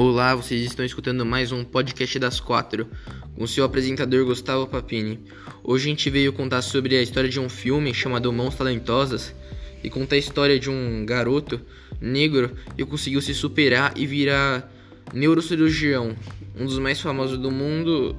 Olá, 0.00 0.32
vocês 0.32 0.62
estão 0.62 0.86
escutando 0.86 1.26
mais 1.26 1.50
um 1.50 1.64
podcast 1.64 2.20
das 2.20 2.38
quatro, 2.38 2.86
com 3.34 3.44
seu 3.48 3.64
apresentador 3.64 4.24
Gustavo 4.24 4.64
Papini. 4.68 5.18
Hoje 5.64 5.86
a 5.86 5.88
gente 5.88 6.08
veio 6.08 6.32
contar 6.32 6.62
sobre 6.62 6.96
a 6.96 7.02
história 7.02 7.28
de 7.28 7.40
um 7.40 7.48
filme 7.48 7.92
chamado 7.92 8.32
Mãos 8.32 8.54
Talentosas 8.54 9.34
e 9.82 9.90
conta 9.90 10.14
a 10.14 10.18
história 10.18 10.56
de 10.56 10.70
um 10.70 11.04
garoto 11.04 11.60
negro 12.00 12.54
que 12.76 12.84
conseguiu 12.84 13.20
se 13.20 13.34
superar 13.34 13.92
e 13.96 14.06
virar 14.06 14.72
neurocirurgião, 15.12 16.14
um 16.56 16.64
dos 16.64 16.78
mais 16.78 17.00
famosos 17.00 17.36
do 17.36 17.50
mundo. 17.50 18.14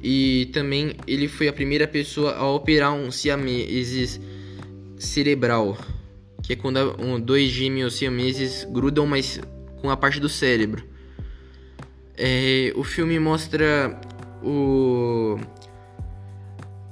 E 0.00 0.48
também 0.52 0.94
ele 1.08 1.26
foi 1.26 1.48
a 1.48 1.52
primeira 1.52 1.88
pessoa 1.88 2.36
a 2.36 2.48
operar 2.48 2.94
um 2.94 3.10
siameses 3.10 4.20
cerebral, 4.96 5.76
que 6.40 6.52
é 6.52 6.56
quando 6.56 7.18
dois 7.18 7.50
gêmeos 7.50 7.94
siameses 7.94 8.64
grudam 8.70 9.08
mais 9.08 9.40
com 9.80 9.90
a 9.90 9.96
parte 9.96 10.20
do 10.20 10.28
cérebro. 10.28 10.88
É, 12.22 12.70
o 12.76 12.84
filme 12.84 13.18
mostra 13.18 13.98
o 14.42 15.38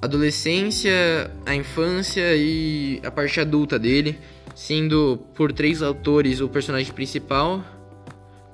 adolescência, 0.00 1.30
a 1.44 1.54
infância 1.54 2.34
e 2.34 2.98
a 3.04 3.10
parte 3.10 3.38
adulta 3.38 3.78
dele, 3.78 4.18
sendo 4.54 5.18
por 5.34 5.52
três 5.52 5.82
autores 5.82 6.40
o 6.40 6.48
personagem 6.48 6.94
principal, 6.94 7.62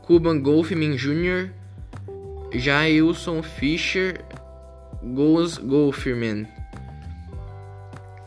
Cuban 0.03 0.41
Golfman 0.41 0.97
Jr., 0.97 1.51
Jailson 2.53 3.41
Fisher, 3.41 4.25
Goes 5.01 5.59
Golferman. 5.59 6.45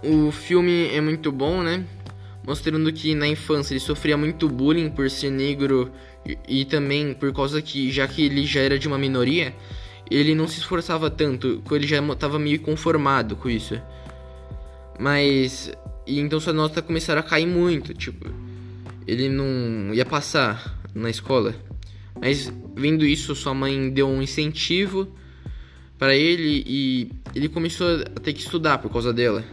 O 0.02 0.32
filme 0.32 0.88
é 0.88 1.02
muito 1.02 1.34
bom, 1.34 1.62
né? 1.62 1.84
Mostrando 2.45 2.94
que 2.94 3.14
na 3.14 3.28
infância 3.28 3.73
ele 3.73 3.82
sofria 3.82 4.16
muito 4.16 4.48
bullying 4.48 4.90
por 4.90 5.09
ser 5.09 5.32
negro 5.32 5.92
e, 6.47 6.66
também 6.66 7.14
por 7.14 7.33
causa 7.33 7.61
que, 7.61 7.92
já 7.92 8.08
que 8.08 8.25
ele 8.25 8.45
já 8.45 8.61
era 8.61 8.80
de 8.80 8.88
uma 8.88 8.97
minoria, 8.97 9.53
ele 10.09 10.34
não 10.34 10.47
se 10.47 10.59
esforçava 10.59 11.09
tanto, 11.09 11.61
ele 11.72 11.88
já 11.88 12.02
estava 12.02 12.39
meio 12.39 12.59
conformado 12.59 13.36
com 13.36 13.50
isso. 13.50 13.80
Mas. 15.00 15.72
E 16.06 16.19
então 16.19 16.39
sua 16.39 16.53
nota 16.53 16.81
começaram 16.81 17.19
a 17.19 17.23
cair 17.23 17.45
muito, 17.45 17.94
tipo. 17.94 18.30
Ele 19.06 19.30
não 19.30 19.94
ia 19.94 20.06
passar 20.06 20.80
na 20.94 21.09
escola. 21.09 21.56
Mas 22.19 22.52
vendo 22.75 23.06
isso, 23.06 23.36
sua 23.36 23.53
mãe 23.53 23.89
deu 23.89 24.08
um 24.08 24.22
incentivo 24.22 25.08
para 25.97 26.16
ele 26.16 26.64
e 26.66 27.12
ele 27.36 27.50
começou 27.50 27.88
a 27.88 28.19
ter 28.19 28.34
que 28.34 28.39
estudar 28.39 28.80
por 28.80 28.91
causa 28.91 29.14
dela. 29.14 29.44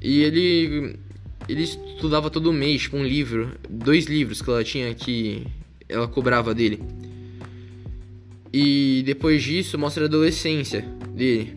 E 0.00 0.22
ele 0.22 0.98
ele 1.48 1.62
estudava 1.62 2.30
todo 2.30 2.52
mês, 2.52 2.82
tipo, 2.82 2.96
um 2.96 3.04
livro, 3.04 3.52
dois 3.68 4.06
livros 4.06 4.40
que 4.40 4.50
ela 4.50 4.64
tinha 4.64 4.94
que 4.94 5.46
ela 5.88 6.08
cobrava 6.08 6.54
dele. 6.54 6.80
E 8.52 9.02
depois 9.06 9.42
disso 9.42 9.78
mostra 9.78 10.04
a 10.04 10.06
adolescência 10.06 10.82
dele. 11.14 11.56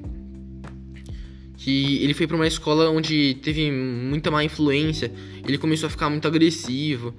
Que 1.57 2.03
ele 2.03 2.13
foi 2.13 2.27
para 2.27 2.35
uma 2.35 2.47
escola 2.47 2.89
onde 2.89 3.35
teve 3.41 3.71
muita 3.71 4.31
má 4.31 4.43
influência, 4.43 5.11
ele 5.47 5.57
começou 5.57 5.87
a 5.87 5.89
ficar 5.89 6.09
muito 6.09 6.27
agressivo, 6.27 7.13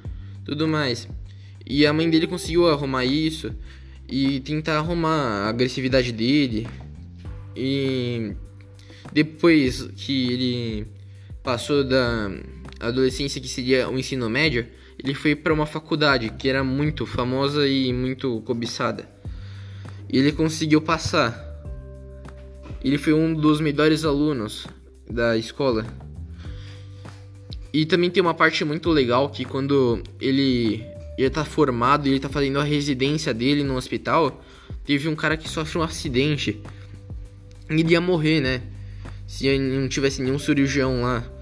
tudo 0.44 0.67
mais. 0.67 1.09
E 1.64 1.84
a 1.84 1.92
mãe 1.92 2.09
dele 2.09 2.27
conseguiu 2.27 2.69
arrumar 2.69 3.05
isso 3.05 3.53
e 4.09 4.41
tentar 4.41 4.78
arrumar 4.78 5.47
a 5.47 5.48
agressividade 5.48 6.12
dele. 6.12 6.67
E 7.56 8.33
depois 9.12 9.89
que 9.97 10.33
ele 10.33 10.87
passou 11.47 11.85
da 11.85 12.29
adolescência, 12.81 13.41
que 13.41 13.47
seria 13.47 13.89
o 13.89 13.97
ensino 13.97 14.29
médio, 14.29 14.67
ele 14.99 15.15
foi 15.15 15.37
para 15.37 15.55
uma 15.55 15.65
faculdade 15.65 16.31
que 16.31 16.49
era 16.49 16.65
muito 16.65 17.07
famosa 17.07 17.69
e 17.69 17.93
muito 17.93 18.41
cobiçada. 18.41 19.09
E 20.12 20.19
ele 20.19 20.33
conseguiu 20.33 20.81
passar. 20.81 21.41
Ele 22.83 22.99
foi 22.99 23.12
um 23.12 23.33
dos 23.33 23.61
melhores 23.61 24.05
alunos 24.05 24.67
da 25.09 25.37
escola. 25.37 25.87
E 27.73 27.87
também 27.87 28.11
tem 28.11 28.21
uma 28.21 28.35
parte 28.35 28.65
muito 28.65 28.91
legal 28.91 29.31
que 29.31 29.45
quando 29.45 30.03
ele 30.21 30.85
ele 31.17 31.31
tá 31.31 31.45
formado 31.45 32.09
e 32.09 32.11
ele 32.11 32.21
tá 32.21 32.29
fazendo 32.29 32.59
a 32.59 32.65
residência 32.65 33.33
dele 33.33 33.62
no 33.62 33.77
hospital, 33.77 34.45
teve 34.85 35.09
um 35.09 35.15
cara 35.15 35.37
que 35.37 35.49
sofre 35.49 35.79
um 35.79 35.83
acidente. 35.83 36.61
E 37.71 37.75
ele 37.75 37.93
ia 37.93 38.01
morrer, 38.01 38.41
né? 38.41 38.62
Se 39.29 39.56
não 39.59 39.89
tivesse 39.89 40.21
nenhum 40.21 40.39
cirurgião 40.39 41.03
lá 41.03 41.36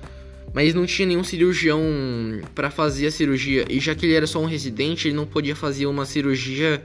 mas 0.55 0.73
não 0.73 0.87
tinha 0.87 1.09
nenhum 1.09 1.25
cirurgião 1.25 1.83
para 2.55 2.71
fazer 2.71 3.09
a 3.09 3.11
cirurgia. 3.11 3.67
E 3.69 3.81
já 3.81 3.93
que 3.93 4.07
ele 4.07 4.15
era 4.15 4.27
só 4.27 4.41
um 4.41 4.47
residente, 4.47 5.09
ele 5.09 5.17
não 5.17 5.27
podia 5.27 5.57
fazer 5.57 5.87
uma 5.87 6.07
cirurgia 6.07 6.81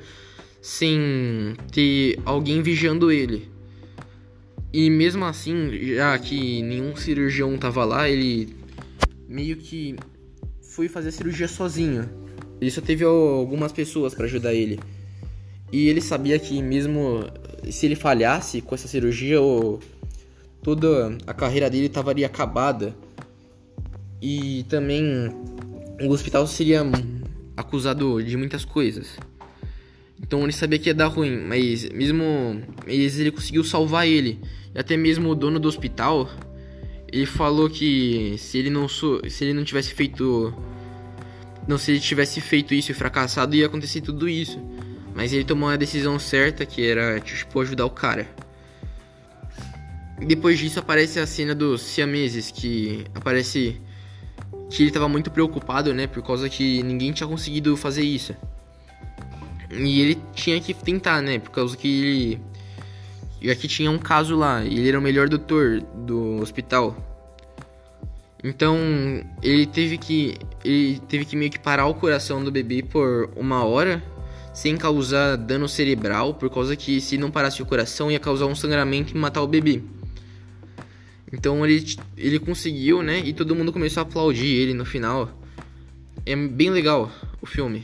sem 0.59 1.55
ter 1.71 2.19
alguém 2.25 2.63
vigiando 2.63 3.11
ele. 3.11 3.47
E 4.73 4.89
mesmo 4.89 5.23
assim, 5.23 5.69
já 5.95 6.17
que 6.17 6.63
nenhum 6.63 6.95
cirurgião 6.95 7.55
tava 7.59 7.85
lá, 7.85 8.09
ele 8.09 8.55
meio 9.27 9.55
que 9.55 9.95
foi 10.61 10.87
fazer 10.87 11.09
a 11.09 11.11
cirurgia 11.11 11.47
sozinho. 11.47 12.09
Ele 12.59 12.71
só 12.71 12.81
teve 12.81 13.03
algumas 13.05 13.71
pessoas 13.71 14.15
para 14.15 14.25
ajudar 14.25 14.53
ele. 14.53 14.79
E 15.71 15.87
ele 15.87 16.01
sabia 16.01 16.39
que 16.39 16.59
mesmo 16.63 17.23
se 17.69 17.85
ele 17.85 17.95
falhasse 17.95 18.61
com 18.61 18.73
essa 18.73 18.87
cirurgia, 18.87 19.37
toda 20.63 21.15
a 21.27 21.33
carreira 21.35 21.69
dele 21.69 21.85
estaria 21.85 22.25
acabada 22.25 22.95
e 24.21 24.65
também 24.69 25.29
o 26.01 26.09
hospital 26.09 26.45
seria 26.47 26.83
acusado 27.55 28.21
de 28.23 28.35
muitas 28.37 28.65
coisas. 28.65 29.17
Então 30.21 30.43
ele 30.43 30.51
sabia 30.51 30.77
que 30.77 30.89
ia 30.89 30.93
dar 30.93 31.07
ruim, 31.07 31.37
mas 31.37 31.89
mesmo 31.89 32.61
mas 32.85 33.19
ele 33.19 33.31
conseguiu 33.31 33.63
salvar 33.63 34.07
ele. 34.07 34.39
E 34.73 34.79
até 34.79 34.97
mesmo 34.97 35.29
o 35.29 35.35
dono 35.35 35.59
do 35.59 35.67
hospital, 35.67 36.29
ele 37.11 37.25
falou 37.25 37.69
que 37.69 38.35
se 38.37 38.57
ele 38.57 38.69
não 38.69 38.87
se 38.87 39.43
ele 39.43 39.53
não 39.53 39.63
tivesse 39.63 39.93
feito 39.93 40.53
não 41.67 41.77
se 41.77 41.91
ele 41.91 41.99
tivesse 41.99 42.41
feito 42.41 42.73
isso 42.73 42.91
e 42.91 42.95
fracassado 42.95 43.55
ia 43.55 43.65
acontecer 43.65 44.01
tudo 44.01 44.27
isso. 44.27 44.59
Mas 45.15 45.33
ele 45.33 45.43
tomou 45.43 45.69
a 45.69 45.75
decisão 45.75 46.17
certa, 46.17 46.65
que 46.65 46.85
era 46.85 47.19
tipo 47.19 47.59
ajudar 47.61 47.85
o 47.85 47.89
cara. 47.89 48.27
Depois 50.25 50.59
disso 50.59 50.79
aparece 50.79 51.19
a 51.19 51.25
cena 51.25 51.55
dos 51.55 51.81
siameses 51.81 52.51
que 52.51 53.05
aparece 53.15 53.81
que 54.69 54.83
ele 54.83 54.91
tava 54.91 55.09
muito 55.09 55.31
preocupado, 55.31 55.93
né? 55.93 56.05
Por 56.05 56.21
causa 56.21 56.47
que 56.47 56.83
ninguém 56.83 57.11
tinha 57.11 57.27
conseguido 57.27 57.75
fazer 57.75 58.03
isso. 58.03 58.35
E 59.71 60.01
ele 60.01 60.21
tinha 60.33 60.59
que 60.59 60.73
tentar, 60.73 61.21
né? 61.21 61.39
Por 61.39 61.51
causa 61.51 61.75
que 61.75 61.87
ele. 61.87 62.41
Já 63.41 63.55
que 63.55 63.67
tinha 63.67 63.89
um 63.89 63.97
caso 63.97 64.35
lá, 64.35 64.63
e 64.63 64.77
ele 64.77 64.89
era 64.89 64.99
o 64.99 65.01
melhor 65.01 65.29
doutor 65.29 65.81
do 65.81 66.39
hospital. 66.41 66.95
Então 68.43 68.77
ele 69.41 69.65
teve 69.65 69.97
que. 69.97 70.35
Ele 70.63 70.99
teve 71.07 71.25
que 71.25 71.35
meio 71.35 71.51
que 71.51 71.59
parar 71.59 71.87
o 71.87 71.93
coração 71.93 72.43
do 72.43 72.51
bebê 72.51 72.83
por 72.83 73.29
uma 73.35 73.63
hora. 73.63 74.03
Sem 74.53 74.75
causar 74.75 75.37
dano 75.37 75.69
cerebral, 75.69 76.33
por 76.33 76.49
causa 76.49 76.75
que 76.75 76.99
se 76.99 77.17
não 77.17 77.31
parasse 77.31 77.61
o 77.61 77.65
coração 77.65 78.11
ia 78.11 78.19
causar 78.19 78.45
um 78.45 78.55
sangramento 78.55 79.15
e 79.15 79.17
matar 79.17 79.41
o 79.41 79.47
bebê. 79.47 79.81
Então 81.31 81.65
ele, 81.65 81.85
ele 82.17 82.39
conseguiu, 82.39 83.03
né? 83.03 83.19
E 83.19 83.33
todo 83.33 83.55
mundo 83.55 83.71
começou 83.71 84.01
a 84.01 84.03
aplaudir 84.03 84.47
ele 84.47 84.73
no 84.73 84.85
final. 84.85 85.39
É 86.25 86.35
bem 86.35 86.69
legal 86.69 87.11
o 87.41 87.45
filme. 87.45 87.83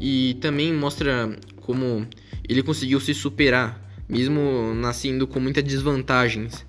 E 0.00 0.36
também 0.40 0.72
mostra 0.72 1.36
como 1.56 2.06
ele 2.48 2.62
conseguiu 2.62 3.00
se 3.00 3.14
superar, 3.14 3.80
mesmo 4.08 4.74
nascendo 4.74 5.26
com 5.26 5.40
muitas 5.40 5.64
desvantagens. 5.64 6.66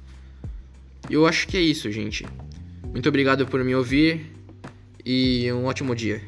Eu 1.09 1.25
acho 1.25 1.47
que 1.47 1.57
é 1.57 1.61
isso, 1.61 1.91
gente. 1.91 2.25
Muito 2.91 3.09
obrigado 3.09 3.45
por 3.45 3.63
me 3.63 3.75
ouvir 3.75 4.31
e 5.05 5.51
um 5.51 5.65
ótimo 5.65 5.95
dia. 5.95 6.21